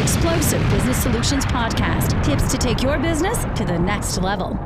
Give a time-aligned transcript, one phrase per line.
[0.00, 4.58] Explosive Business Solutions Podcast tips to take your business to the next level.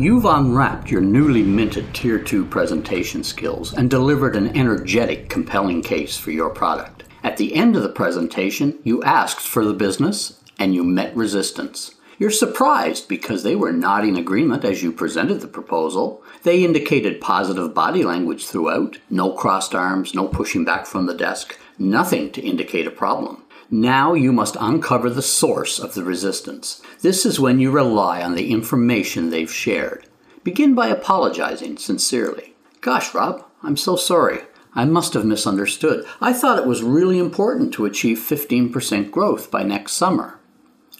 [0.00, 6.16] You've unwrapped your newly minted Tier 2 presentation skills and delivered an energetic, compelling case
[6.16, 7.04] for your product.
[7.22, 11.94] At the end of the presentation, you asked for the business and you met resistance.
[12.18, 16.20] You're surprised because they were not in agreement as you presented the proposal.
[16.42, 21.56] They indicated positive body language throughout no crossed arms, no pushing back from the desk,
[21.78, 23.44] nothing to indicate a problem.
[23.72, 26.82] Now you must uncover the source of the resistance.
[27.02, 30.06] This is when you rely on the information they've shared.
[30.42, 32.56] Begin by apologizing sincerely.
[32.80, 34.40] Gosh, Rob, I'm so sorry.
[34.74, 36.04] I must have misunderstood.
[36.20, 40.40] I thought it was really important to achieve 15% growth by next summer.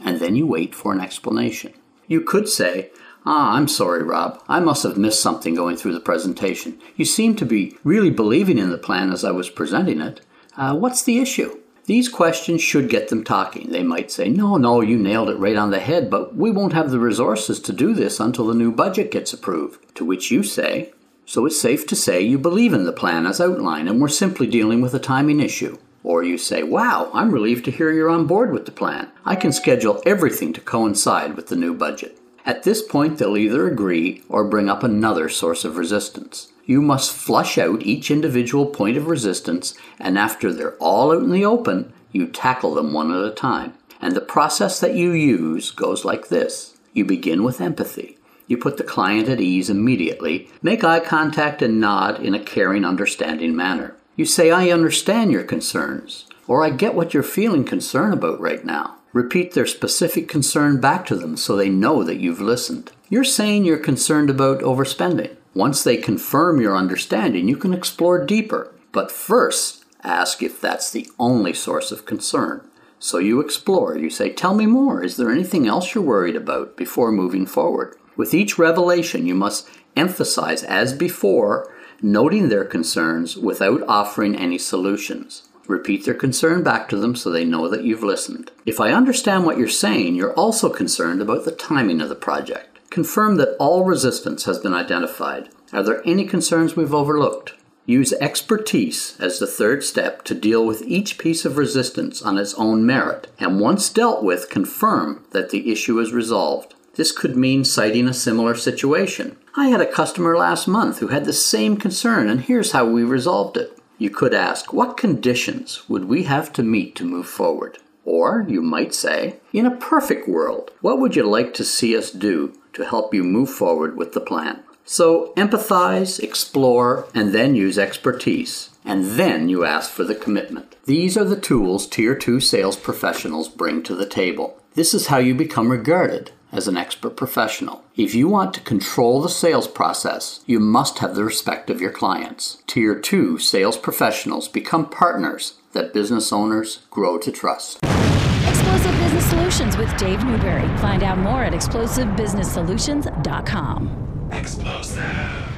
[0.04, 1.72] And then you wait for an explanation.
[2.06, 2.90] You could say,
[3.26, 4.42] Ah, I'm sorry, Rob.
[4.48, 6.78] I must have missed something going through the presentation.
[6.96, 10.20] You seem to be really believing in the plan as I was presenting it.
[10.56, 11.58] Uh, what's the issue?
[11.90, 13.72] These questions should get them talking.
[13.72, 16.72] They might say, No, no, you nailed it right on the head, but we won't
[16.72, 19.92] have the resources to do this until the new budget gets approved.
[19.96, 20.92] To which you say,
[21.26, 24.46] So it's safe to say you believe in the plan as outlined and we're simply
[24.46, 25.78] dealing with a timing issue.
[26.04, 29.10] Or you say, Wow, I'm relieved to hear you're on board with the plan.
[29.24, 32.19] I can schedule everything to coincide with the new budget.
[32.44, 36.52] At this point, they'll either agree or bring up another source of resistance.
[36.64, 41.32] You must flush out each individual point of resistance, and after they're all out in
[41.32, 43.74] the open, you tackle them one at a time.
[44.00, 48.18] And the process that you use goes like this you begin with empathy.
[48.46, 52.84] You put the client at ease immediately, make eye contact and nod in a caring,
[52.84, 53.94] understanding manner.
[54.16, 58.64] You say, I understand your concerns, or I get what you're feeling concern about right
[58.64, 58.96] now.
[59.12, 62.92] Repeat their specific concern back to them so they know that you've listened.
[63.08, 65.36] You're saying you're concerned about overspending.
[65.52, 68.72] Once they confirm your understanding, you can explore deeper.
[68.92, 72.68] But first, ask if that's the only source of concern.
[73.00, 73.98] So you explore.
[73.98, 75.02] You say, Tell me more.
[75.02, 77.96] Is there anything else you're worried about before moving forward?
[78.16, 81.72] With each revelation, you must emphasize, as before,
[82.02, 85.48] noting their concerns without offering any solutions.
[85.66, 88.50] Repeat their concern back to them so they know that you've listened.
[88.66, 92.78] If I understand what you're saying, you're also concerned about the timing of the project.
[92.90, 95.48] Confirm that all resistance has been identified.
[95.72, 97.54] Are there any concerns we've overlooked?
[97.86, 102.54] Use expertise as the third step to deal with each piece of resistance on its
[102.54, 106.74] own merit, and once dealt with, confirm that the issue is resolved.
[106.94, 109.36] This could mean citing a similar situation.
[109.56, 113.02] I had a customer last month who had the same concern, and here's how we
[113.02, 113.76] resolved it.
[114.00, 117.76] You could ask, what conditions would we have to meet to move forward?
[118.06, 122.10] Or you might say, in a perfect world, what would you like to see us
[122.10, 124.62] do to help you move forward with the plan?
[124.86, 128.70] So empathize, explore, and then use expertise.
[128.86, 130.76] And then you ask for the commitment.
[130.86, 134.58] These are the tools Tier 2 sales professionals bring to the table.
[134.76, 137.82] This is how you become regarded as an expert professional.
[137.96, 141.92] If you want to control the sales process, you must have the respect of your
[141.92, 142.62] clients.
[142.66, 147.78] Tier 2 sales professionals become partners that business owners grow to trust.
[147.82, 150.66] Explosive Business Solutions with Dave Newberry.
[150.78, 154.28] Find out more at explosivebusinesssolutions.com.
[154.32, 155.49] Explosive.